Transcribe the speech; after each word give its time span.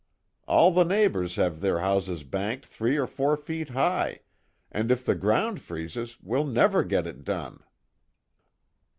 All 0.47 0.71
the 0.71 0.83
neighbors 0.83 1.35
have 1.35 1.59
their 1.61 1.77
houses 1.77 2.23
banked 2.23 2.65
three 2.65 2.97
or 2.97 3.05
four 3.05 3.37
feet 3.37 3.69
high, 3.69 4.21
and 4.71 4.89
if 4.91 5.05
the 5.05 5.13
ground 5.13 5.61
freezes 5.61 6.19
we'll 6.23 6.47
never 6.47 6.83
get 6.83 7.05
it 7.05 7.23
done." 7.23 7.61